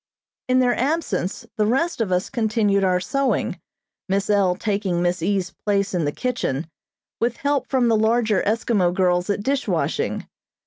In 0.47 0.57
their 0.61 0.75
absence 0.75 1.45
the 1.57 1.65
rest 1.67 2.01
of 2.01 2.11
us 2.11 2.31
continued 2.31 2.83
our 2.83 2.99
sewing, 2.99 3.59
Miss 4.09 4.31
L. 4.31 4.55
taking 4.55 4.99
Miss 5.03 5.21
E.'s 5.21 5.51
place 5.63 5.93
in 5.93 6.05
the 6.05 6.11
kitchen, 6.11 6.65
with 7.19 7.37
help 7.37 7.67
from 7.67 7.87
the 7.87 7.95
larger 7.95 8.41
Eskimo 8.41 8.91
girls 8.91 9.29
at 9.29 9.43
dish 9.43 9.67
washing. 9.67 10.27